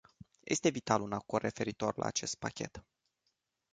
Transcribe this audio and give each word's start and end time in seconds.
Este 0.43 0.69
vital 0.71 1.01
un 1.01 1.11
acord 1.13 1.43
referitor 1.43 1.97
la 1.97 2.05
acest 2.05 2.35
pachet. 2.35 2.83